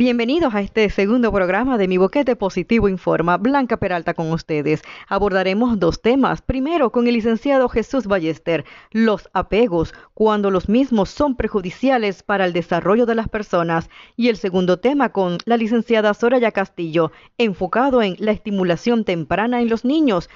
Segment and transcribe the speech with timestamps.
[0.00, 3.36] Bienvenidos a este segundo programa de Mi Boquete Positivo Informa.
[3.36, 4.80] Blanca Peralta con ustedes.
[5.08, 6.40] Abordaremos dos temas.
[6.40, 12.54] Primero, con el licenciado Jesús Ballester, los apegos, cuando los mismos son perjudiciales para el
[12.54, 13.90] desarrollo de las personas.
[14.16, 19.68] Y el segundo tema con la licenciada Soraya Castillo, enfocado en la estimulación temprana en
[19.68, 20.30] los niños.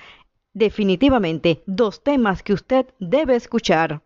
[0.52, 4.02] Definitivamente, dos temas que usted debe escuchar.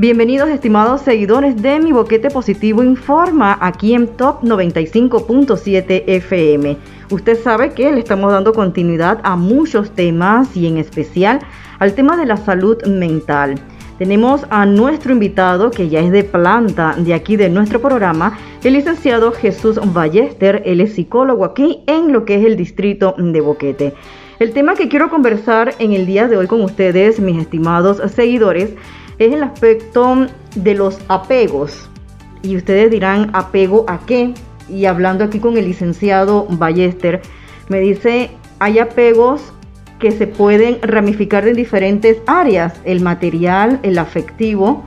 [0.00, 6.78] Bienvenidos estimados seguidores de Mi Boquete Positivo Informa aquí en Top 95.7 FM.
[7.10, 11.40] Usted sabe que le estamos dando continuidad a muchos temas y en especial
[11.78, 13.56] al tema de la salud mental.
[13.98, 18.72] Tenemos a nuestro invitado que ya es de planta de aquí de nuestro programa, el
[18.72, 23.92] licenciado Jesús Ballester, él es psicólogo aquí en lo que es el distrito de Boquete.
[24.38, 28.70] El tema que quiero conversar en el día de hoy con ustedes, mis estimados seguidores,
[29.26, 31.88] es el aspecto de los apegos.
[32.42, 34.32] Y ustedes dirán, ¿apego a qué?
[34.68, 37.20] Y hablando aquí con el licenciado Ballester,
[37.68, 39.52] me dice, hay apegos
[39.98, 44.84] que se pueden ramificar en diferentes áreas, el material, el afectivo,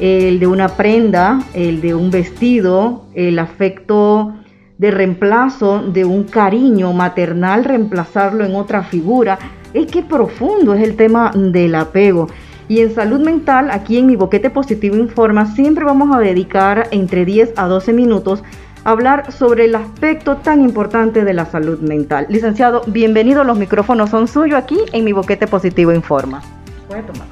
[0.00, 4.32] el de una prenda, el de un vestido, el afecto
[4.78, 9.38] de reemplazo de un cariño maternal, reemplazarlo en otra figura.
[9.74, 12.28] Es que profundo es el tema del apego.
[12.72, 17.26] Y en salud mental, aquí en mi boquete positivo informa, siempre vamos a dedicar entre
[17.26, 18.42] 10 a 12 minutos
[18.82, 22.24] a hablar sobre el aspecto tan importante de la salud mental.
[22.30, 26.40] Licenciado, bienvenido, los micrófonos son suyos aquí en mi boquete positivo informa.
[26.88, 27.26] Puede tomar.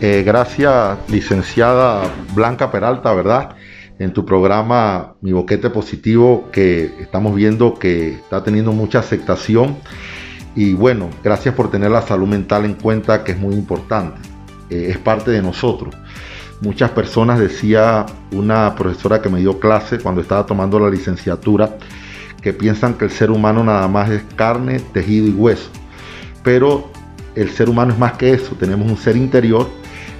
[0.00, 3.50] Eh, gracias, licenciada Blanca Peralta, ¿verdad?
[3.98, 9.76] En tu programa Mi Boquete Positivo, que estamos viendo que está teniendo mucha aceptación.
[10.56, 14.31] Y bueno, gracias por tener la salud mental en cuenta, que es muy importante.
[14.70, 15.94] Eh, es parte de nosotros.
[16.60, 21.76] Muchas personas, decía una profesora que me dio clase cuando estaba tomando la licenciatura,
[22.40, 25.70] que piensan que el ser humano nada más es carne, tejido y hueso.
[26.44, 26.90] Pero
[27.34, 29.68] el ser humano es más que eso, tenemos un ser interior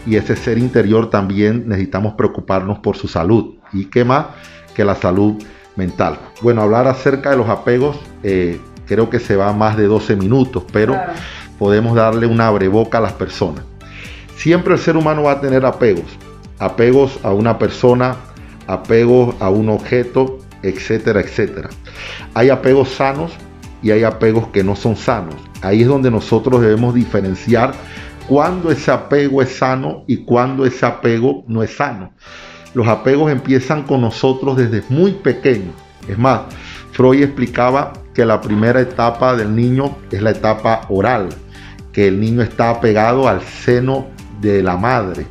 [0.06, 3.54] y ese ser interior también necesitamos preocuparnos por su salud.
[3.72, 4.26] ¿Y qué más
[4.74, 5.42] que la salud
[5.76, 6.18] mental?
[6.40, 10.64] Bueno, hablar acerca de los apegos eh, creo que se va más de 12 minutos,
[10.72, 10.96] pero
[11.58, 13.64] podemos darle una abreboca a las personas.
[14.42, 16.18] Siempre el ser humano va a tener apegos,
[16.58, 18.16] apegos a una persona,
[18.66, 21.70] apegos a un objeto, etcétera, etcétera.
[22.34, 23.30] Hay apegos sanos
[23.84, 25.36] y hay apegos que no son sanos.
[25.60, 27.72] Ahí es donde nosotros debemos diferenciar
[28.26, 32.10] cuándo ese apego es sano y cuándo ese apego no es sano.
[32.74, 35.76] Los apegos empiezan con nosotros desde muy pequeños.
[36.08, 36.40] Es más,
[36.90, 41.28] Freud explicaba que la primera etapa del niño es la etapa oral,
[41.92, 44.08] que el niño está apegado al seno
[44.42, 45.26] de la madre.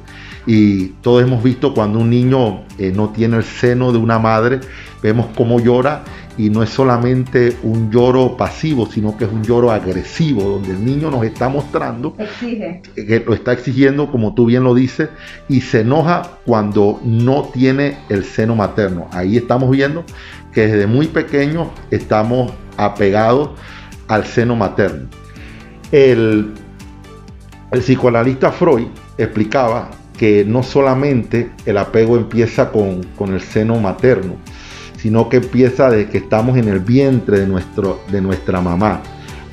[0.47, 4.59] Y todos hemos visto cuando un niño eh, no tiene el seno de una madre,
[5.03, 6.03] vemos cómo llora
[6.37, 10.83] y no es solamente un lloro pasivo, sino que es un lloro agresivo, donde el
[10.83, 12.15] niño nos está mostrando
[12.95, 15.09] que lo está exigiendo, como tú bien lo dices,
[15.47, 19.07] y se enoja cuando no tiene el seno materno.
[19.11, 20.03] Ahí estamos viendo
[20.51, 23.51] que desde muy pequeño estamos apegados
[24.07, 25.09] al seno materno.
[25.91, 26.53] El,
[27.71, 28.87] el psicoanalista Freud
[29.23, 33.01] explicaba que no solamente el apego empieza con,
[33.33, 34.35] el seno materno,
[34.97, 39.01] sino que empieza desde que estamos en el vientre de, nuestro, de nuestra mamá.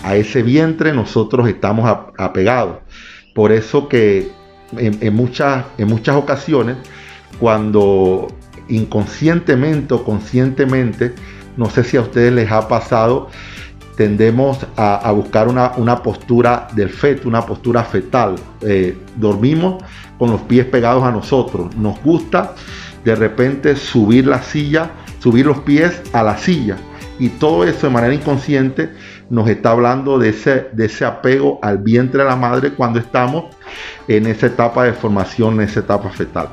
[0.02, 2.78] A ese vientre nosotros estamos apegados.
[3.34, 4.30] Por eso que
[4.76, 6.76] en, muchas, en muchas ocasiones,
[7.40, 8.28] cuando
[8.68, 11.14] inconscientemente o conscientemente,
[11.56, 13.28] no sé si a ustedes les ha pasado,
[13.98, 18.36] tendemos a, buscar una, postura del feto, una postura fetal.
[18.60, 19.82] Eh, dormimos
[20.16, 21.74] con los pies pegados a nosotros.
[21.74, 22.54] Nos gusta
[23.04, 26.76] de repente subir la silla, subir los pies a la silla.
[27.18, 28.90] Y todo eso de manera inconsciente
[29.30, 33.46] nos está hablando de ese, de ese apego al vientre de la madre cuando estamos
[34.06, 36.50] en esa etapa de formación, en esa etapa fetal.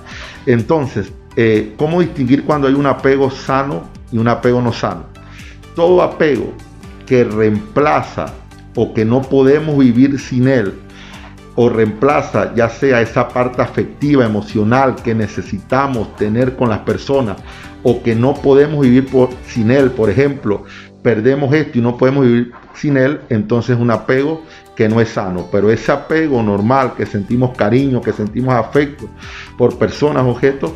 [0.47, 5.05] Entonces, eh, ¿cómo distinguir cuando hay un apego sano y un apego no sano?
[5.75, 6.51] Todo apego
[7.05, 8.33] que reemplaza
[8.75, 10.73] o que no podemos vivir sin él,
[11.55, 17.37] o reemplaza ya sea esa parte afectiva, emocional que necesitamos tener con las personas,
[17.83, 20.63] o que no podemos vivir por, sin él, por ejemplo,
[21.01, 24.43] perdemos esto y no podemos vivir sin él, entonces un apego
[24.75, 25.47] que no es sano.
[25.51, 29.07] Pero ese apego normal, que sentimos cariño, que sentimos afecto
[29.57, 30.71] por personas, objetos,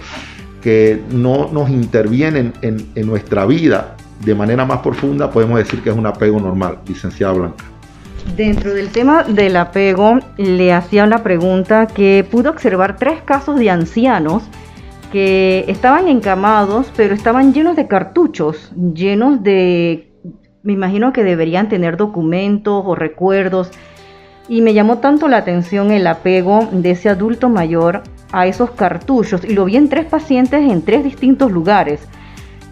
[0.61, 5.89] que no nos intervienen en, en nuestra vida de manera más profunda, podemos decir que
[5.89, 7.65] es un apego normal, licenciada Blanca.
[8.35, 13.69] Dentro del tema del apego, le hacía una pregunta que pudo observar tres casos de
[13.69, 14.43] ancianos
[15.11, 20.11] que estaban encamados, pero estaban llenos de cartuchos, llenos de,
[20.63, 23.71] me imagino que deberían tener documentos o recuerdos.
[24.47, 29.43] Y me llamó tanto la atención el apego de ese adulto mayor a esos cartuchos.
[29.45, 32.07] Y lo vi en tres pacientes en tres distintos lugares.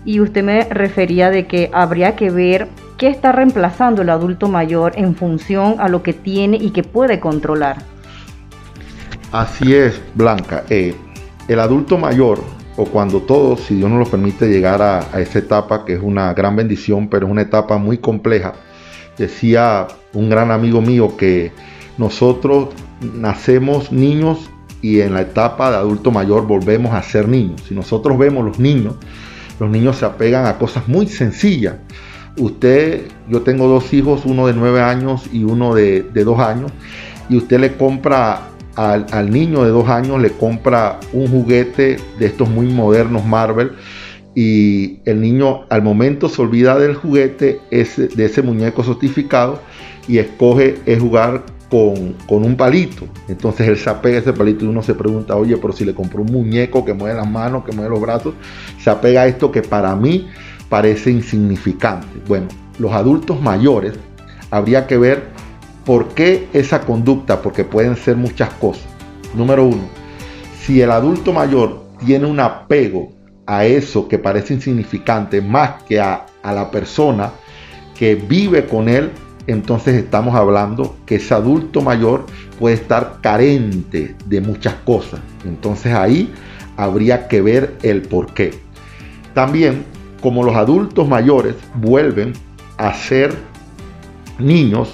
[0.08, 4.94] Y usted me refería de que habría que ver qué está reemplazando el adulto mayor
[4.96, 7.84] en función a lo que tiene y que puede controlar.
[9.34, 10.64] Así es, Blanca.
[10.70, 10.96] Eh,
[11.50, 12.40] el adulto mayor,
[12.78, 16.34] o cuando todos, si Dios nos lo permite, llegar a, esa etapa, que es una
[16.34, 18.54] gran bendición, pero es una etapa muy compleja,
[19.18, 21.52] decía un gran amigo mío que
[21.98, 22.70] nosotros
[23.02, 24.50] nacemos niños
[24.82, 27.62] y en la etapa de adulto mayor volvemos a ser niños.
[27.68, 28.96] Si nosotros vemos los niños,
[29.60, 31.76] los niños se apegan a cosas muy sencillas.
[32.38, 36.72] Usted, yo tengo dos hijos, uno de nueve años y uno de, de dos años,
[37.30, 42.48] y usted le compra al, niño de dos años le compra un juguete de estos
[42.48, 43.72] muy modernos Marvel
[44.36, 49.60] y el niño al momento se olvida del juguete ese, de ese muñeco certificado
[50.08, 53.08] y escoge es jugar con, un palito.
[53.28, 55.94] Entonces él se apega a ese palito y uno se pregunta, oye, pero si le
[55.94, 58.34] compró un muñeco que mueve las manos, que mueve los brazos,
[58.80, 60.28] se apega a esto que para mí
[60.70, 62.08] parece insignificante.
[62.28, 62.48] Bueno,
[62.80, 63.94] los adultos mayores
[64.52, 65.38] habría que ver
[65.88, 67.42] ¿Por qué esa conducta?
[67.42, 68.84] Porque pueden ser muchas cosas.
[69.34, 69.84] Número uno,
[70.60, 73.14] si el adulto mayor tiene un apego
[73.46, 77.32] a eso que parece insignificante más que a, la persona
[77.98, 79.12] que vive con él,
[79.48, 82.26] entonces estamos hablando que ese adulto mayor
[82.60, 85.22] puede estar carente de muchas cosas.
[85.46, 86.32] Entonces ahí
[86.76, 88.54] habría que ver el por qué.
[89.34, 89.86] También,
[90.22, 92.34] como los adultos mayores vuelven
[92.78, 93.34] a ser
[94.38, 94.94] niños,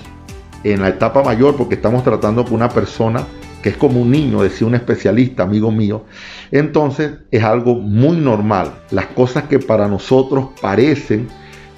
[0.63, 3.25] en la etapa mayor, porque estamos tratando con una persona
[3.61, 6.03] que es como un niño, decía un especialista, amigo mío,
[6.51, 8.73] entonces es algo muy normal.
[8.91, 11.27] Las cosas que para nosotros parecen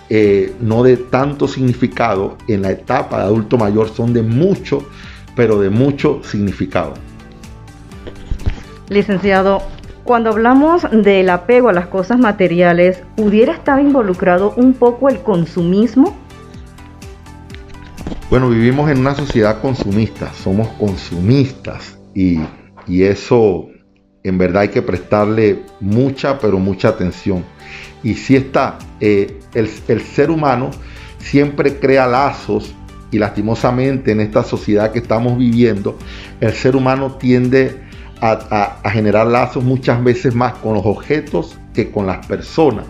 [0.10, 4.88] eh, no de tanto significado, en la etapa de adulto mayor son de mucho,
[5.36, 6.94] pero de mucho significado.
[8.90, 9.64] Licenciado,
[10.04, 16.16] cuando hablamos del apego a las cosas materiales, ¿pudiera estar involucrado un poco el consumismo?
[18.30, 22.40] Bueno, vivimos en una sociedad consumista, somos consumistas y,
[22.88, 23.68] eso
[24.24, 27.44] en verdad hay que prestarle mucha, pero mucha atención.
[28.04, 30.70] Y si está, eh, el, ser humano
[31.20, 32.76] siempre crea lazos
[33.12, 35.98] y lastimosamente en esta sociedad que estamos viviendo,
[36.42, 37.84] el ser humano tiende
[38.22, 42.86] a, generar lazos muchas veces más con los objetos que con las personas.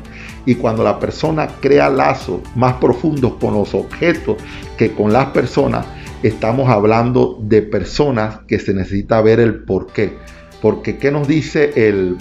[0.46, 4.38] Y cuando la persona crea lazos más profundos con los objetos
[4.78, 5.86] que con las personas,
[6.24, 10.14] estamos hablando de personas que se necesita ver el por qué.
[10.62, 12.18] Porque ¿qué nos dice el,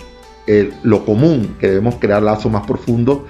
[0.83, 1.57] lo común?
[1.59, 3.21] Que debemos crear lazos más profundos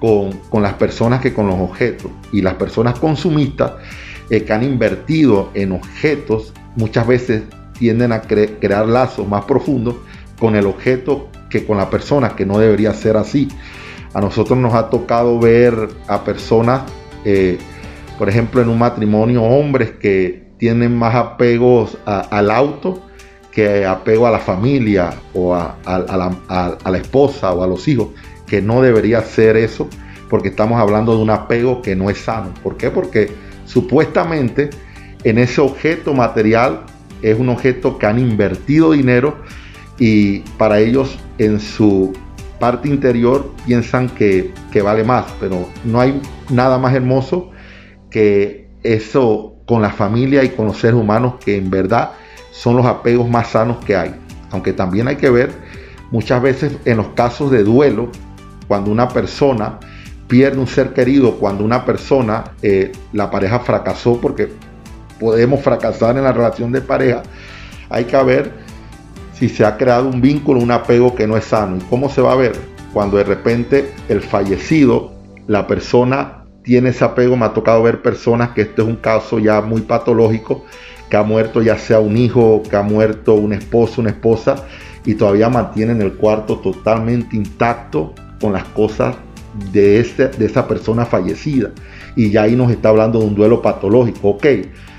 [0.00, 2.10] con, las personas que con los objetos.
[2.32, 3.72] Y las personas consumistas
[4.30, 7.42] eh, que han invertido en objetos muchas veces
[7.78, 9.96] tienden a crear lazos más profundos
[10.38, 13.48] con el objeto que con la persona, que no debería ser así.
[14.14, 16.82] A nosotros nos ha tocado ver a personas,
[17.24, 17.58] eh,
[18.18, 23.02] por ejemplo, en un matrimonio, hombres que tienen más apegos al auto
[23.58, 28.08] que apego a la familia o a, la, esposa o a los hijos,
[28.48, 29.88] que no debería ser eso,
[30.28, 32.52] porque estamos hablando de un apego que no es sano.
[32.62, 32.90] ¿Por qué?
[32.90, 33.30] Porque
[33.64, 34.70] supuestamente
[35.24, 36.84] en ese objeto material
[37.22, 39.36] es un objeto que han invertido dinero
[39.98, 42.12] y para ellos en su
[42.58, 44.52] parte interior piensan que,
[44.82, 47.50] vale más, pero no hay nada más hermoso
[48.10, 52.12] que eso con la familia y con los seres humanos que en verdad
[52.52, 54.14] son los apegos más sanos que hay.
[54.50, 55.52] Aunque también hay que ver
[56.10, 58.10] muchas veces en los casos de duelo,
[58.68, 59.80] cuando una persona
[60.28, 64.52] pierde un ser querido, cuando una persona, eh, la pareja fracasó, porque
[65.18, 67.22] podemos fracasar en la relación de pareja,
[67.88, 68.52] hay que ver
[69.32, 71.76] si se ha creado un vínculo, un apego que no es sano.
[71.76, 72.52] ¿Y cómo se va a ver?
[72.92, 75.12] Cuando de repente el fallecido,
[75.46, 79.38] la persona tiene ese apego, me ha tocado ver personas que este es un caso
[79.38, 80.64] ya muy patológico,
[81.08, 84.66] que ha muerto ya sea un hijo, que ha muerto un esposo, una esposa,
[85.06, 89.16] y todavía mantienen el cuarto totalmente intacto con las cosas
[89.72, 90.02] de,
[90.38, 91.70] de esa persona fallecida.
[92.16, 94.30] Y ya ahí nos está hablando de un duelo patológico.
[94.30, 94.46] Ok,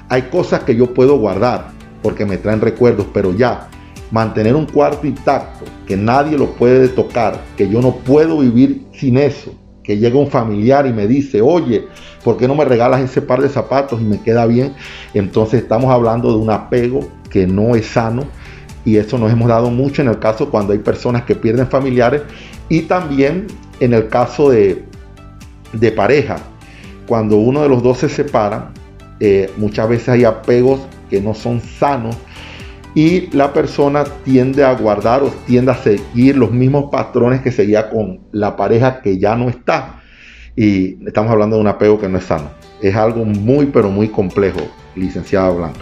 [0.10, 3.70] hay cosas que yo puedo guardar porque me traen recuerdos, pero ya
[4.12, 9.18] mantener un cuarto intacto, que nadie lo puede tocar, que yo no puedo vivir sin
[9.18, 9.54] eso,
[9.84, 11.88] que llega un familiar y me dice, oye,
[12.24, 14.74] ¿por qué no me regalas ese par de zapatos y me queda bien?
[15.14, 18.24] Entonces estamos hablando de un apego que no es sano
[18.86, 22.24] y eso nos hemos dado mucho en el caso cuando hay personas que pierden familiares
[22.70, 23.48] y también
[23.80, 24.84] en el caso de,
[25.74, 26.38] de pareja.
[27.08, 28.72] Cuando uno de los dos se separa,
[29.20, 32.16] eh, muchas veces hay apegos que no son sanos
[32.96, 37.90] y la persona tiende a guardar o tiende a seguir los mismos patrones que seguía
[37.90, 40.02] con la pareja que ya no está.
[40.56, 42.50] Y estamos hablando de un apego que no es sano.
[42.82, 44.60] Es algo muy, pero muy complejo,
[44.96, 45.80] licenciada Blanca.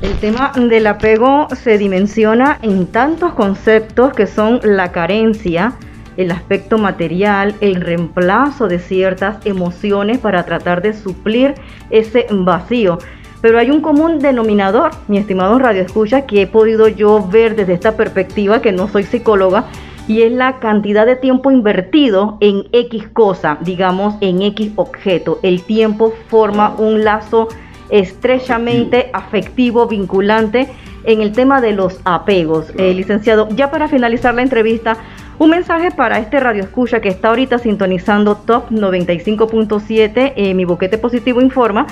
[0.00, 5.74] El tema del apego se dimensiona en tantos conceptos que son la carencia,
[6.16, 11.54] el aspecto material, el reemplazo de ciertas emociones para tratar de suplir
[11.90, 12.98] ese vacío.
[13.40, 17.74] Pero hay un común denominador, mi estimado Radio Escucha, que he podido yo ver desde
[17.74, 19.66] esta perspectiva, que no soy psicóloga,
[20.08, 25.40] y es la cantidad de tiempo invertido en X cosa, digamos, en X objeto.
[25.42, 27.48] El tiempo forma un lazo
[27.90, 30.68] estrechamente afectivo, vinculante
[31.04, 32.72] en el tema de los apegos.
[32.76, 34.96] Eh, licenciado, ya para finalizar la entrevista,
[35.38, 40.96] un mensaje para este radio escucha que está ahorita sintonizando Top 95.7, eh, mi boquete
[40.96, 41.86] positivo informa,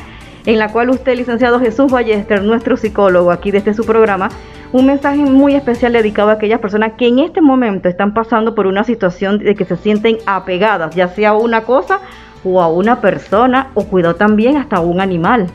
[0.46, 4.28] en la cual usted, licenciado Jesús Ballester, nuestro psicólogo aquí desde su programa,
[4.72, 8.66] un mensaje muy especial dedicado a aquellas personas que en este momento están pasando por
[8.66, 12.00] una situación de que se sienten apegadas, ya sea a una cosa
[12.44, 15.48] o a una persona, o cuidado también hasta a un animal.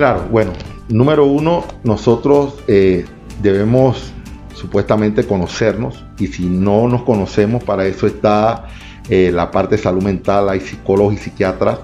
[0.00, 0.52] Claro, bueno,
[0.88, 3.04] número uno, nosotros eh,
[3.42, 4.14] debemos
[4.54, 8.68] supuestamente conocernos y si no nos conocemos, para eso está
[9.10, 11.80] eh, la parte de salud mental, hay psicólogos y psiquiatras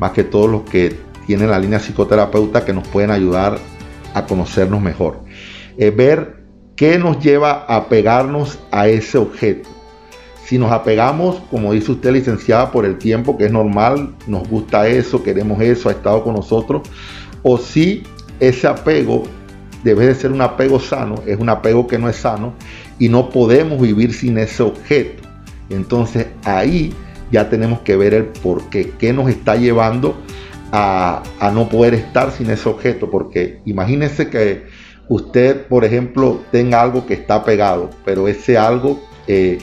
[0.00, 3.56] más que todos los que tienen la línea psicoterapeuta que nos pueden ayudar
[4.14, 5.20] a conocernos mejor.
[5.76, 6.42] Es ver
[6.74, 9.68] qué nos lleva a pegarnos a ese objeto.
[10.44, 14.88] Si nos apegamos, como dice usted licenciada, por el tiempo, que es normal, nos gusta
[14.88, 16.82] eso, queremos eso, ha estado con nosotros,
[17.44, 18.02] o si
[18.40, 19.22] ese apego
[19.84, 22.54] debe de ser un apego sano, es un apego que no es sano
[22.98, 25.22] y no podemos vivir sin ese objeto.
[25.70, 26.92] Entonces ahí
[27.30, 30.16] ya tenemos que ver el por qué, qué nos está llevando
[30.72, 31.22] a,
[31.52, 34.64] no poder estar sin ese objeto, porque imagínense que
[35.08, 39.58] usted, por ejemplo, tenga algo que está pegado, pero ese algo eh,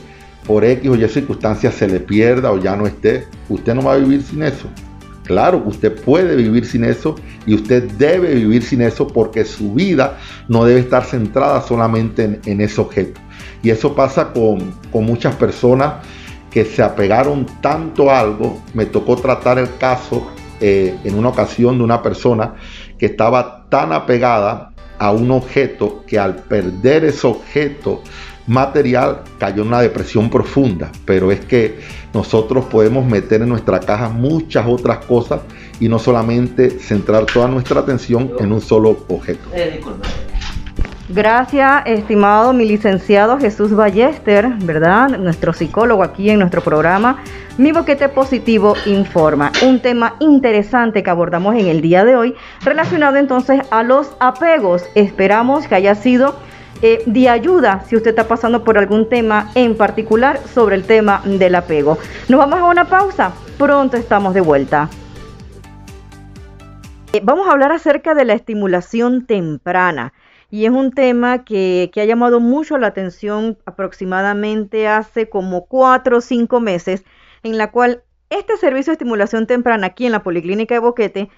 [0.48, 3.94] por X o Y circunstancias se le pierda o ya no esté, usted no va
[3.94, 4.70] a vivir sin eso.
[5.24, 10.18] Claro, usted puede vivir sin eso y usted debe vivir sin eso porque su vida
[10.48, 13.22] no debe estar centrada solamente en, ese objeto.
[13.62, 16.06] Y eso pasa con, con muchas personas
[16.50, 18.62] que se apegaron tanto a algo.
[18.74, 20.28] Me tocó tratar el caso
[20.60, 22.56] eh, en una ocasión de una persona
[22.98, 28.04] que estaba tan apegada a un objeto que al perder ese objeto
[28.48, 30.92] material cayó en una depresión profunda.
[31.06, 31.80] Pero es que
[32.14, 35.42] nosotros podemos meter en nuestra caja muchas otras cosas
[35.80, 39.50] y no solamente centrar toda nuestra atención en un solo objeto.
[39.54, 39.82] Eh,
[41.14, 45.10] Gracias, estimado mi licenciado Jesús Ballester, ¿verdad?
[45.18, 47.18] Nuestro psicólogo aquí en nuestro programa.
[47.58, 49.52] Mi boquete positivo informa.
[49.62, 52.34] Un tema interesante que abordamos en el día de hoy,
[52.64, 54.86] relacionado entonces a los apegos.
[54.96, 56.36] Esperamos que haya sido
[56.82, 61.22] eh, de ayuda si usted está pasando por algún tema en particular sobre el tema
[61.26, 61.98] del apego.
[62.28, 63.34] Nos vamos a una pausa.
[63.58, 64.90] Pronto estamos de vuelta.
[67.14, 70.14] Eh, vamos a hablar acerca de la estimulación temprana
[70.50, 76.22] y es un tema que, ha llamado mucho la atención aproximadamente hace como cuatro o
[76.22, 77.04] cinco meses,
[77.44, 81.30] en la cual este servicio de estimulación temprana aquí en la Policlínica de Boquete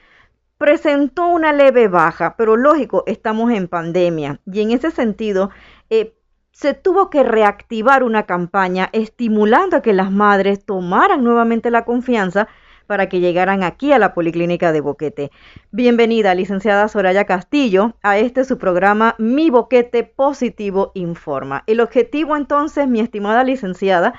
[0.58, 5.50] presentó una leve baja, pero lógico, estamos en pandemia y en ese sentido
[5.90, 6.16] eh,
[6.52, 12.48] se tuvo que reactivar una campaña estimulando a que las madres tomaran nuevamente la confianza
[12.88, 15.32] para que llegaran aquí a la Policlínica de Boquete.
[15.72, 21.64] Bienvenida, licenciada Soraya Castillo, a este su programa Mi Boquete Positivo Informa.
[21.66, 24.14] El objetivo entonces, mi estimada licenciada,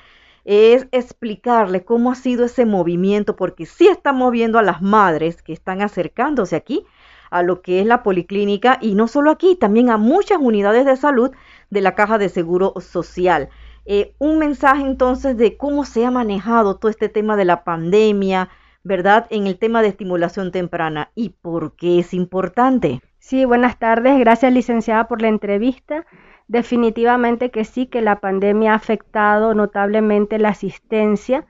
[0.45, 5.53] es explicarle cómo ha sido ese movimiento, porque sí estamos viendo a las madres que
[5.53, 6.85] están acercándose aquí
[7.31, 10.97] a lo que es la policlínica y no solo aquí, también a muchas unidades de
[10.97, 11.33] salud
[11.69, 13.49] de la Caja de Seguro Social.
[13.87, 18.51] Eh, un mensaje entonces de cómo se ha manejado todo este tema de la pandemia,
[18.85, 19.27] ¿verdad?
[19.31, 23.03] En el tema de estimulación temprana y por qué es importante.
[23.19, 24.19] Sí, buenas tardes.
[24.19, 26.07] Gracias, licenciada, por la entrevista.
[26.49, 31.47] Definitivamente que sí, que la pandemia ha afectado notablemente la asistencia,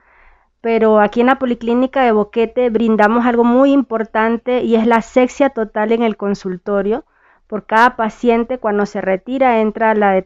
[0.60, 5.50] pero aquí en la Policlínica de Boquete brindamos algo muy importante y es la sexia
[5.50, 7.04] total en el consultorio
[7.46, 10.24] por cada paciente, cuando se retira, entra la de,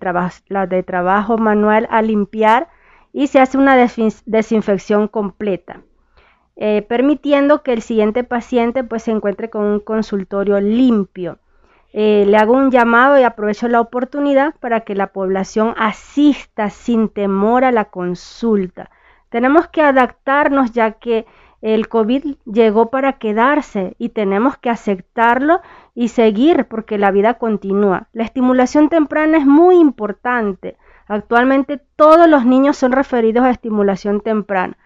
[0.49, 2.69] la de trabajo manual a limpiar
[3.13, 5.83] y se hace una desinfección completa,
[6.57, 11.39] eh, permitiendo que el siguiente paciente pues, se encuentre con un consultorio limpio.
[11.93, 17.09] Eh, le hago un llamado y aprovecho la oportunidad para que la población asista sin
[17.09, 18.91] temor a la consulta.
[19.31, 21.27] Tenemos que adaptarnos ya que
[21.61, 25.61] el COVID llegó para quedarse y tenemos que aceptarlo
[25.95, 28.09] y seguir porque la vida continúa.
[28.13, 30.77] La estimulación temprana es muy importante.
[31.09, 34.77] Actualmente todos los niños son referidos a estimulación temprana.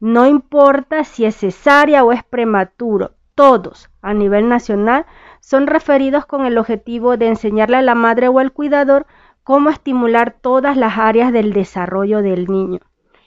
[0.00, 5.06] No importa si es cesárea o es prematuro, todos a nivel nacional
[5.40, 9.06] son referidos con el objetivo de enseñarle a la madre o al cuidador
[9.44, 12.80] cómo estimular todas las áreas del desarrollo del niño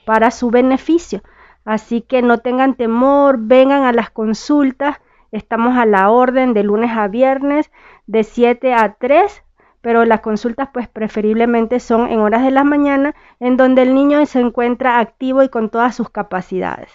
[0.05, 1.23] para su beneficio.
[1.65, 4.97] Así que no tengan temor, vengan a las consultas.
[5.31, 7.71] Estamos a la orden de lunes a viernes
[8.07, 9.43] de 7 a 3,
[9.81, 14.25] pero las consultas pues preferiblemente son en horas de la mañana en donde el niño
[14.25, 16.91] se encuentra activo y con todas sus capacidades.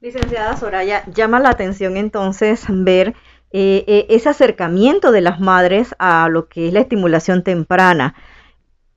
[0.00, 3.14] Licenciada Soraya, llama la atención entonces ver
[3.58, 8.14] eh, eh, ese acercamiento de las madres a lo que es la estimulación temprana.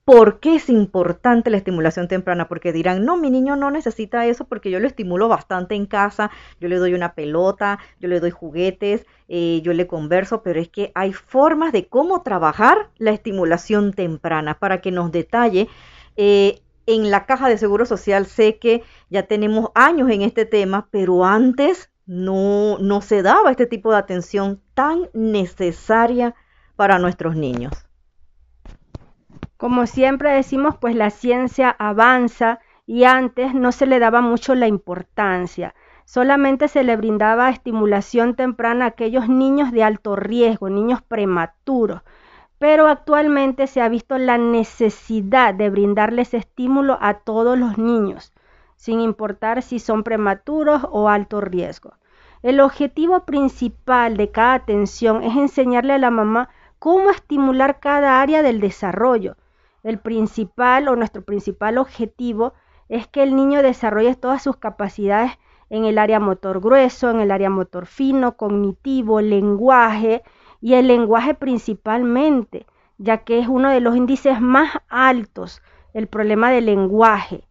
[0.03, 2.49] ¿Por qué es importante la estimulación temprana?
[2.49, 6.29] Porque dirán, no, mi niño no necesita eso porque yo lo estimulo bastante en casa,
[6.59, 10.67] yo le doy una pelota, yo le doy juguetes, eh, yo le converso, pero es
[10.67, 15.69] que hay formas de cómo trabajar la estimulación temprana para que nos detalle.
[16.17, 21.23] en la caja de Seguro Social sé que ya tenemos años en este tema, pero
[21.23, 26.33] antes no, no se daba este tipo de atención tan necesaria
[26.75, 27.85] para nuestros niños.
[29.57, 34.65] Como siempre decimos, pues la ciencia avanza y antes no se le daba mucho la
[34.65, 35.75] importancia.
[36.03, 42.01] Solamente se le brindaba estimulación temprana a aquellos niños de alto riesgo, niños prematuros.
[42.57, 48.33] Pero actualmente se ha visto la necesidad de brindarles estímulo a todos los niños,
[48.79, 51.95] sin importar si son prematuros o alto riesgo.
[52.41, 56.47] El objetivo principal de cada atención es enseñarle a la mamá
[56.79, 59.35] cómo estimular cada área del desarrollo.
[59.83, 62.53] El principal o nuestro principal objetivo
[62.87, 65.33] es que el niño desarrolle todas sus capacidades
[65.69, 70.23] en el área motor grueso, en el área motor fino, cognitivo, lenguaje
[70.61, 72.65] y el lenguaje principalmente,
[72.97, 75.61] ya que es uno de los índices más altos,
[75.93, 77.48] el problema del lenguaje.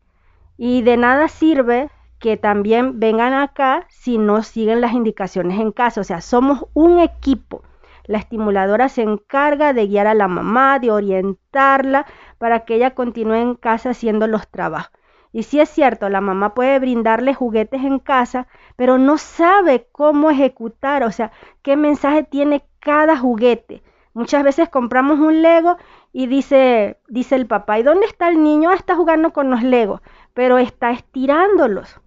[0.58, 6.02] Y de nada sirve que también vengan acá si no siguen las indicaciones en casa.
[6.02, 7.62] O sea, somos un equipo.
[8.04, 12.06] La estimuladora se encarga de guiar a la mamá, de orientarla
[12.38, 14.92] para que ella continúe en casa haciendo los trabajos.
[15.30, 20.30] Y si es cierto, la mamá puede brindarle juguetes en casa, pero no sabe cómo
[20.30, 23.82] ejecutar, o sea, qué mensaje tiene cada juguete.
[24.14, 25.76] Muchas veces compramos un Lego
[26.12, 28.70] y dice, dice el papá, ¿y dónde está el niño?
[28.70, 30.00] Ah, está jugando con los Legos,
[30.38, 32.00] pero está estirándolos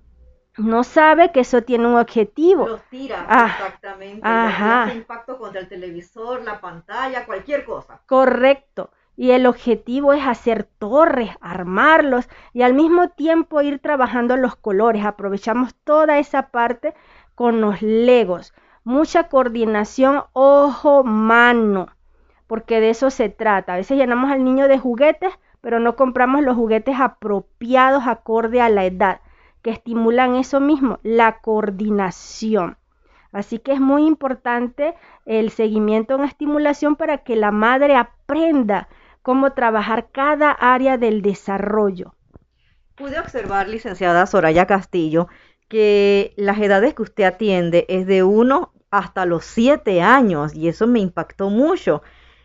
[0.57, 2.65] no sabe que eso tiene un objetivo.
[2.65, 4.21] Los tira, ah, exactamente.
[4.23, 4.93] Ajá.
[4.93, 7.99] impacto contra el televisor, la pantalla, cualquier cosa.
[8.05, 8.91] Correcto.
[9.17, 15.05] Y el objetivo es hacer torres, armarlos y al mismo tiempo ir trabajando los colores.
[15.05, 16.93] Aprovechamos toda esa parte
[17.35, 18.53] con los legos.
[18.85, 21.87] Mucha coordinación ojo-mano,
[22.47, 23.73] porque de eso se trata.
[23.73, 28.69] A veces llenamos al niño de juguetes, pero no compramos los juguetes apropiados acorde a
[28.69, 29.21] la edad
[29.61, 32.77] que estimulan eso mismo, la coordinación.
[33.31, 34.95] Así que es muy importante
[35.25, 38.89] el seguimiento en estimulación para que la madre aprenda
[39.21, 42.15] cómo trabajar cada área del desarrollo.
[42.95, 45.27] Pude observar, licenciada Soraya Castillo,
[45.69, 50.85] que las edades que usted atiende es de 1 hasta los 7 años y eso
[50.87, 52.01] me impactó mucho.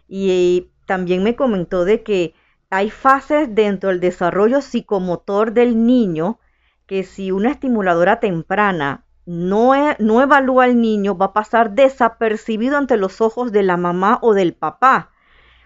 [0.06, 2.34] Y también me comentó de que
[2.70, 6.40] hay fases dentro del desarrollo psicomotor del niño
[6.86, 12.76] que si una estimuladora temprana no, e, no evalúa al niño, va a pasar desapercibido
[12.76, 15.10] ante los ojos de la mamá o del papá.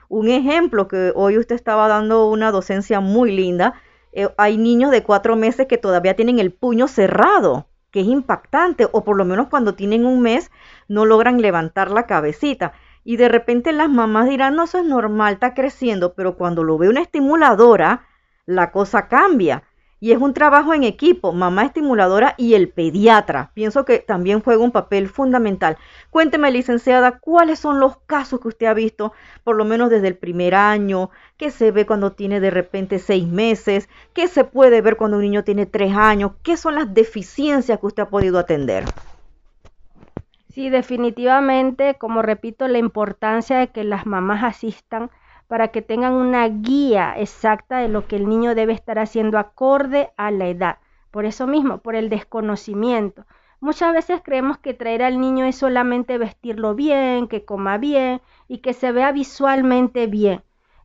[0.08, 3.74] Un ejemplo que hoy usted estaba dando una docencia muy linda,
[4.12, 8.88] eh, hay niños de cuatro meses que todavía tienen el puño cerrado, que es impactante,
[8.92, 10.50] o por lo menos cuando tienen un mes
[10.88, 12.72] no logran levantar la cabecita.
[13.04, 16.78] Y de repente las mamás dirán, no, eso es normal, está creciendo, pero cuando lo
[16.78, 18.06] ve una estimuladora,
[18.46, 19.64] la cosa cambia
[20.00, 23.50] y es un trabajo en equipo, mamá estimuladora y el pediatra.
[23.52, 25.76] Pienso que también juega un papel fundamental.
[26.08, 29.12] Cuénteme, licenciada, cuáles son los casos que usted ha visto,
[29.44, 33.28] por lo menos desde el primer año, qué se ve cuando tiene de repente seis
[33.28, 37.78] meses, qué se puede ver cuando un niño tiene tres años, qué son las deficiencias
[37.78, 38.84] que usted ha podido atender.
[40.50, 45.10] Sí, definitivamente, como repito, la importancia de que las mamás asistan
[45.48, 50.12] para que tengan una guía exacta de lo que el niño debe estar haciendo acorde
[50.16, 50.78] a la edad.
[51.10, 53.24] Por eso mismo, por el desconocimiento.
[53.60, 58.58] Muchas veces creemos que traer al niño es solamente vestirlo bien, que coma bien y
[58.58, 60.42] que se vea visualmente bien.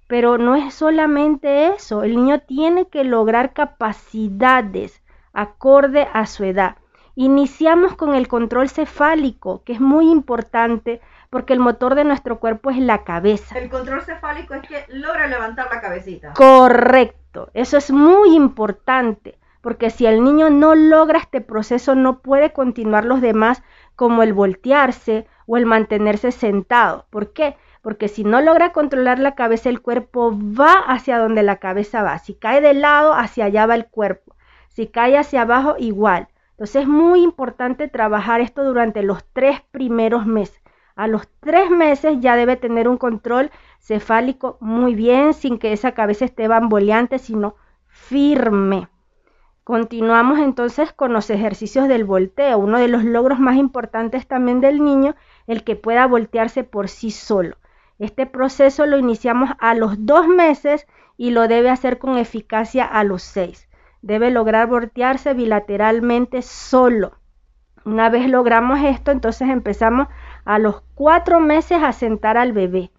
[0.07, 5.01] Pero no es solamente eso, el niño tiene que lograr capacidades
[5.33, 6.77] acorde a su edad.
[7.15, 12.69] Iniciamos con el control cefálico, que es muy importante porque el motor de nuestro cuerpo
[12.71, 13.57] es la cabeza.
[13.57, 16.33] El control cefálico es que logra levantar la cabecita.
[16.33, 22.51] Correcto, eso es muy importante, porque si el niño no logra este proceso no puede
[22.51, 23.63] continuar los demás
[23.95, 27.05] como el voltearse o el mantenerse sentado.
[27.09, 27.55] ¿Por qué?
[27.81, 32.17] Porque si no logra controlar la cabeza, el cuerpo va hacia donde la cabeza va.
[32.19, 34.35] Si cae de lado, hacia allá va el cuerpo.
[34.69, 36.27] Si cae hacia abajo, igual.
[36.55, 40.61] Entonces es muy importante trabajar esto durante los tres primeros meses.
[40.95, 45.91] A los tres meses ya debe tener un control cefálico muy bien, sin que esa
[45.91, 47.55] cabeza esté bamboleante, sino
[47.87, 48.87] firme.
[49.65, 54.81] Continuamos entonces con los ejercicios del volteo, uno de los logros más importantes también del
[54.81, 55.13] niño,
[55.47, 57.57] el que pueda voltearse por sí solo.
[57.99, 60.87] Este proceso lo iniciamos a los dos meses
[61.17, 63.67] y lo debe hacer con eficacia a los seis
[64.05, 67.13] debe lograr voltearse bilateralmente solo.
[67.85, 70.09] Una vez logramos esto, entonces empezamos
[70.45, 72.91] a los cuatro meses a sentar al bebé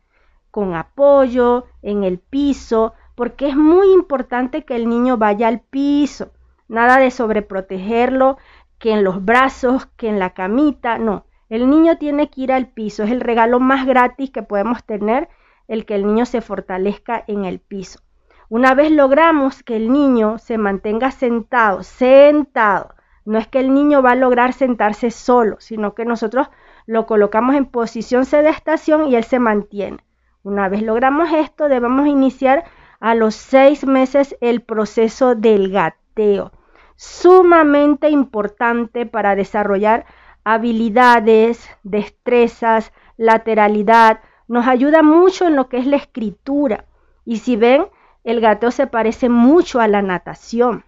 [0.51, 6.33] con apoyo en el piso, porque es muy importante que el niño vaya al piso.
[6.67, 8.39] Nada de sobreprotegerlo,
[8.81, 11.25] que en los brazos, que en la camita, no.
[11.49, 15.29] El niño tiene que ir al piso, es el regalo más gratis que podemos tener,
[15.69, 18.01] el que el niño se fortalezca en el piso.
[18.49, 24.03] Una vez logramos que el niño se mantenga sentado, sentado, no es que el niño
[24.03, 26.49] va a lograr sentarse solo, sino que nosotros
[26.87, 29.99] lo colocamos en posición sedestación y él se mantiene.
[30.45, 32.65] Una vez logramos esto, debemos iniciar
[33.01, 36.53] a los seis meses el proceso del gateo,
[36.95, 40.07] sumamente importante para desarrollar
[40.45, 46.85] habilidades, destrezas, lateralidad, nos ayuda mucho en lo que es la escritura.
[47.25, 47.87] Y si ven,
[48.27, 50.85] el gateo se parece mucho a la natación.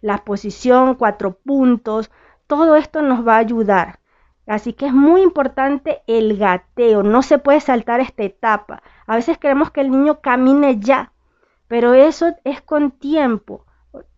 [0.00, 2.12] La posición, cuatro puntos,
[2.46, 3.98] todo esto nos va a ayudar.
[4.46, 8.84] Así que es muy importante el gateo, no se puede saltar esta etapa.
[9.08, 11.12] A veces queremos que el niño camine ya,
[11.66, 13.66] pero eso es con tiempo.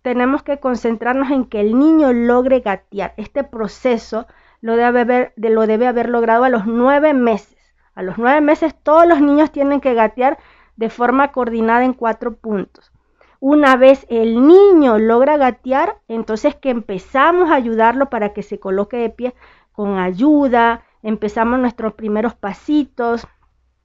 [0.03, 3.15] Tenemos que concentrarnos en que el niño logre gatear.
[3.17, 4.27] Este proceso
[4.61, 7.57] lo debe haber, lo debe haber logrado a los nueve meses.
[7.95, 10.39] A los nueve meses todos los niños tienen que gatear
[10.83, 12.91] de forma coordinada en cuatro puntos.
[13.39, 18.97] Una vez el niño logra gatear, entonces que empezamos a ayudarlo para que se coloque
[18.97, 19.33] de pie
[19.71, 23.29] con ayuda, empezamos nuestros primeros pasitos.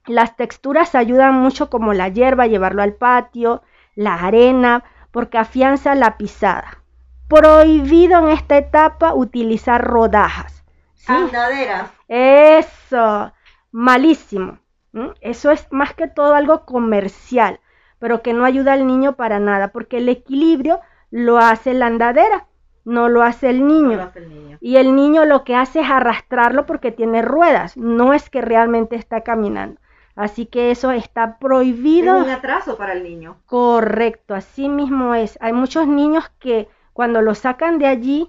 [0.08, 3.62] Las texturas ayudan mucho como la hierba, llevarlo al patio,
[3.94, 4.82] la arena,
[5.12, 6.82] porque afianza la pisada.
[7.28, 10.64] Prohibido en esta etapa utilizar rodajas.
[11.06, 11.92] Andaderas.
[12.08, 13.32] Eso,
[13.70, 14.58] malísimo.
[15.20, 17.60] Eso es más que todo algo comercial,
[17.98, 20.80] pero que no ayuda al niño para nada, porque el equilibrio
[21.10, 22.46] lo hace la andadera,
[22.84, 24.10] no lo hace el niño.
[24.60, 28.96] Y el niño lo que hace es arrastrarlo porque tiene ruedas, no es que realmente
[28.96, 29.80] está caminando.
[30.14, 32.16] Así que eso está prohibido.
[32.18, 33.36] Es un atraso para el niño.
[33.46, 35.38] Correcto, así mismo es.
[35.40, 38.28] Hay muchos niños que cuando lo sacan de allí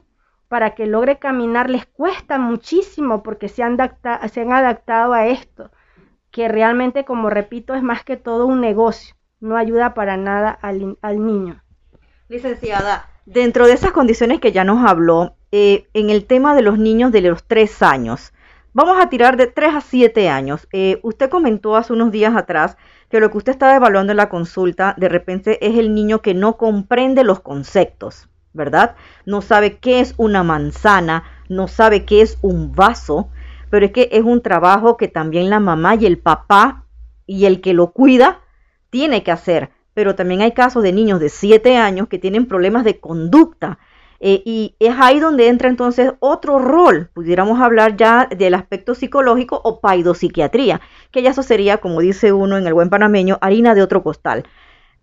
[0.49, 3.77] para que logre caminar les cuesta muchísimo porque se han,
[4.31, 5.71] se han adaptado a esto
[6.39, 10.95] que realmente, como repito, es más que todo un negocio, no ayuda para nada al,
[11.25, 11.61] niño.
[12.29, 16.79] Licenciada, dentro de esas condiciones que ya nos habló, eh, en el tema de los
[16.79, 18.31] niños de los tres años,
[18.71, 20.65] vamos a tirar de tres a siete años.
[20.71, 22.77] Eh, usted comentó hace unos días atrás
[23.09, 26.33] que lo que usted estaba evaluando en la consulta de repente es el niño que
[26.33, 28.95] no comprende los conceptos, ¿verdad?
[29.25, 33.27] No sabe qué es una manzana, no sabe qué es un vaso,
[33.69, 36.85] pero es que es un trabajo que también la mamá y el papá
[37.25, 38.41] y el que lo cuida
[38.89, 39.71] tiene que hacer.
[39.93, 43.79] Pero también hay casos de niños de 7 años que tienen problemas de conducta.
[44.21, 49.61] Eh, y es ahí donde entra entonces otro rol, pudiéramos hablar ya del aspecto psicológico
[49.63, 53.81] o paidopsiquiatría, que ya eso sería, como dice uno en el buen panameño, harina de
[53.81, 54.43] otro costal.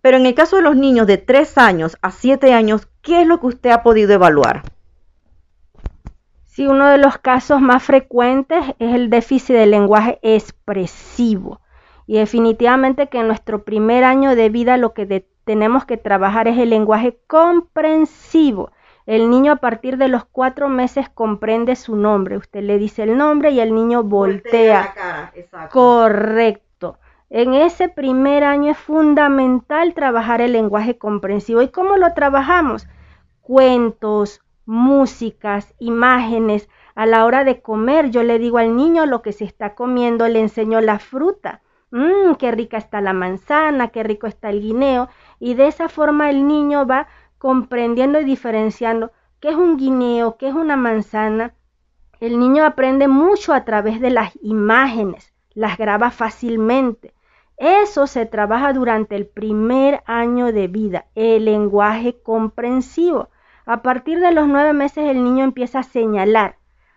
[0.01, 3.27] Pero en el caso de los niños de 3 años a 7 años, ¿qué es
[3.27, 4.61] lo que usted ha podido evaluar?
[6.57, 11.61] Sí, uno de los casos más frecuentes es el déficit del lenguaje expresivo.
[12.07, 16.57] Y definitivamente que en nuestro primer año de vida lo que tenemos que trabajar es
[16.57, 18.71] el lenguaje comprensivo.
[19.05, 22.37] El niño a partir de los cuatro meses comprende su nombre.
[22.37, 24.95] Usted le dice el nombre y el niño voltea.
[25.69, 26.97] Correcto.
[27.29, 31.61] En ese primer año es fundamental trabajar el lenguaje comprensivo.
[31.61, 32.87] ¿Y cómo lo trabajamos?
[33.41, 36.69] Cuentos, músicas, imágenes.
[36.93, 40.27] A la hora de comer, yo le digo al niño lo que se está comiendo,
[40.27, 41.61] le enseño la fruta.
[41.89, 45.09] Mmm, qué rica está la manzana, qué rico está el guineo.
[45.39, 50.49] Y de esa forma el niño va comprendiendo y diferenciando qué es un guineo, qué
[50.49, 51.53] es una manzana.
[52.19, 57.13] El niño aprende mucho a través de las imágenes, las graba fácilmente.
[57.57, 63.29] Eso se trabaja durante el primer año de vida, el lenguaje comprensivo.
[63.67, 66.55] A partir de los nueve meses el niño empieza a señalar,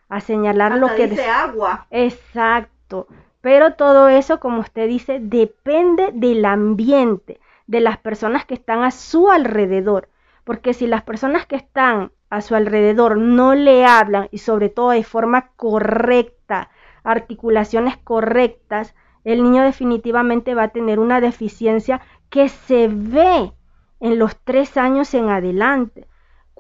[0.09, 1.89] a señalar lo que dice agua.
[1.91, 3.09] Exacto.
[3.41, 8.93] Pero todo eso, como usted dice, depende del ambiente, de las personas que están a
[8.93, 10.09] su alrededor.
[10.45, 14.91] Porque si las personas que están a su alrededor no le hablan y sobre todo
[14.91, 16.71] de forma correcta,
[17.03, 23.53] articulaciones correctas, el niño definitivamente va a tener una deficiencia que se ve
[23.99, 26.07] en los tres años en adelante.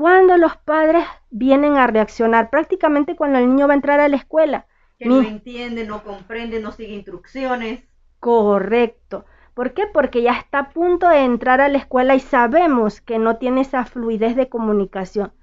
[0.00, 4.16] Cuando los padres vienen a reaccionar, prácticamente cuando el niño va a entrar a la
[4.16, 4.64] escuela,
[4.98, 7.84] que no entiende, no comprende, no sigue instrucciones.
[8.18, 9.26] Correcto.
[9.52, 9.86] ¿Por qué?
[9.92, 13.60] Porque ya está a punto de entrar a la escuela y sabemos que no tiene
[13.60, 15.34] esa fluidez de comunicación.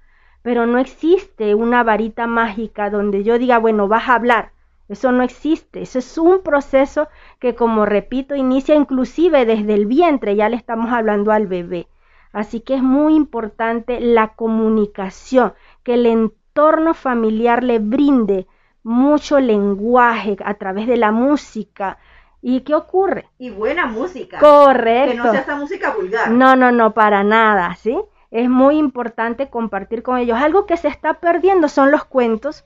[0.42, 4.50] Pero no existe una varita mágica donde yo diga, bueno, vas a hablar.
[4.88, 5.82] Eso no existe.
[5.82, 7.06] Eso es un proceso
[7.38, 10.34] que, como repito, inicia inclusive desde el vientre.
[10.34, 11.86] Ya le estamos hablando al bebé.
[12.32, 18.46] Así que es muy importante la comunicación, que el entorno familiar le brinde
[18.82, 21.98] mucho lenguaje a través de la música.
[22.40, 23.28] ¿Y qué ocurre?
[23.38, 24.38] Y buena música.
[24.38, 25.10] Correcto.
[25.10, 26.30] Que no sea esa música vulgar.
[26.30, 27.98] No, no, no, para nada, ¿sí?
[28.30, 30.38] Es muy importante compartir con ellos.
[30.38, 32.64] Algo que se está perdiendo son los cuentos.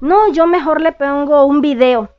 [0.00, 2.10] No, yo mejor le pongo un video.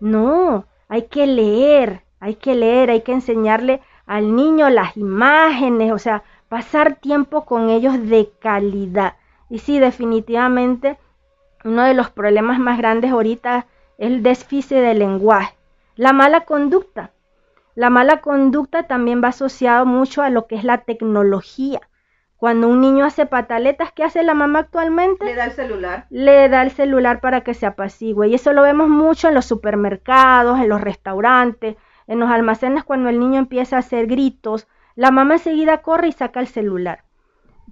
[0.00, 5.98] No, hay que leer, hay que leer, hay que enseñarle al niño las imágenes, o
[5.98, 9.14] sea, pasar tiempo con ellos de calidad.
[9.50, 10.98] Y sí, definitivamente
[11.64, 13.64] uno de los problemas más grandes ahorita es
[13.98, 15.54] el déficit de lenguaje.
[15.96, 17.10] La mala conducta.
[17.74, 21.80] La mala conducta también va asociado mucho a lo que es la tecnología.
[22.36, 25.24] Cuando un niño hace pataletas, ¿qué hace la mamá actualmente?
[25.24, 26.06] Le da el celular.
[26.10, 28.28] Le da el celular para que se apacigüe.
[28.28, 33.08] Y eso lo vemos mucho en los supermercados, en los restaurantes, en los almacenes cuando
[33.08, 34.66] el niño empieza a hacer gritos.
[34.94, 37.04] La mamá enseguida corre y saca el celular.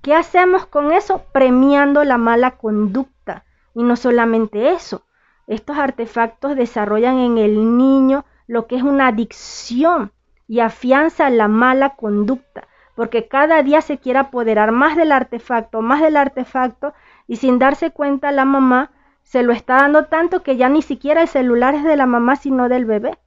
[0.02, 1.22] ¿Qué hacemos con eso?
[1.32, 3.44] Premiando la mala conducta.
[3.74, 5.02] Y no solamente eso,
[5.46, 10.12] estos artefactos desarrollan en el niño lo que es una adicción
[10.46, 16.00] y afianza la mala conducta, porque cada día se quiere apoderar más del artefacto, más
[16.02, 16.94] del artefacto,
[17.26, 18.90] y sin darse cuenta la mamá
[19.22, 22.36] se lo está dando tanto que ya ni siquiera el celular es de la mamá,
[22.36, 23.18] sino del bebé,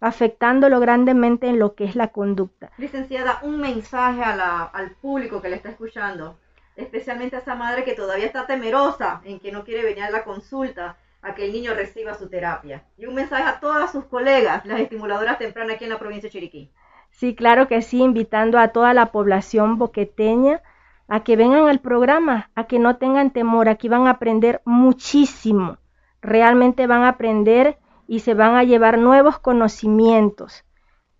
[0.00, 2.70] afectándolo grandemente en lo que es la conducta.
[2.78, 6.38] Licenciada, un mensaje al público que le está escuchando
[6.76, 10.24] especialmente a esa madre que todavía está temerosa en que no quiere venir a la
[10.24, 12.84] consulta a que el niño reciba su terapia.
[12.96, 16.32] Y un mensaje a todas sus colegas, las estimuladoras tempranas aquí en la provincia de
[16.32, 16.70] Chiriquí.
[17.10, 20.62] Sí, claro que sí, invitando a toda la población boqueteña
[21.08, 25.78] a que vengan al programa, a que no tengan temor, aquí van a aprender muchísimo,
[26.20, 30.64] realmente van a aprender y se van a llevar nuevos conocimientos.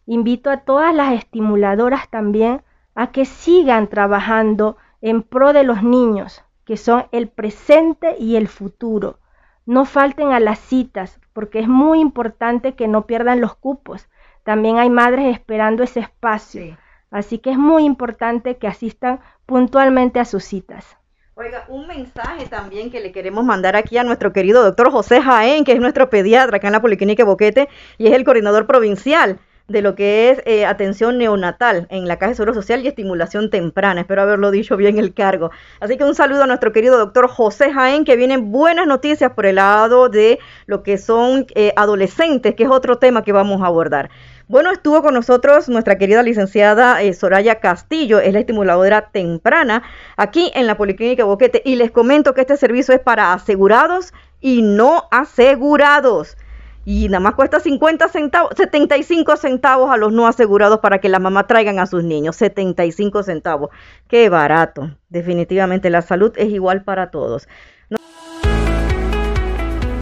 [0.07, 2.63] Invito a todas las estimuladoras también
[2.95, 8.49] a que sigan trabajando en pro de los niños, que son el presente y el
[8.49, 9.19] futuro.
[9.67, 14.09] No falten a las citas, porque es muy importante que no pierdan los cupos.
[14.45, 16.79] También hay madres esperando ese espacio.
[17.11, 20.96] Así que es muy importante que asistan puntualmente a sus citas.
[21.39, 25.67] Oiga, un mensaje también que le queremos mandar aquí a nuestro querido doctor José Jaén,
[25.67, 27.69] que es nuestro pediatra acá en la Policlínica Boquete
[27.99, 32.31] y es el coordinador provincial de lo que es eh, atención neonatal en la Caja
[32.31, 34.01] de Seguro Social y estimulación temprana.
[34.01, 35.51] Espero haberlo dicho bien el cargo.
[35.79, 39.45] Así que un saludo a nuestro querido doctor José Jaén, que vienen buenas noticias por
[39.45, 43.67] el lado de lo que son eh, adolescentes, que es otro tema que vamos a
[43.67, 44.09] abordar.
[44.49, 49.83] Bueno, estuvo con nosotros nuestra querida licenciada eh, Soraya Castillo, es la estimuladora temprana
[50.17, 54.63] aquí en la Policlínica Boquete y les comento que este servicio es para asegurados y
[54.63, 56.37] no asegurados
[56.85, 61.19] y nada más cuesta 50 centavos, 75 centavos a los no asegurados para que la
[61.19, 63.71] mamá traigan a sus niños, 75 centavos.
[64.07, 64.97] Qué barato.
[65.09, 67.49] Definitivamente la salud es igual para todos.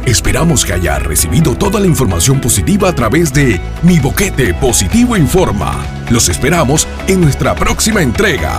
[0.06, 5.82] Esperamos que haya recibido toda la información positiva a través de Mi Boquete Positivo Informa.
[6.10, 8.58] Los esperamos en nuestra próxima entrega.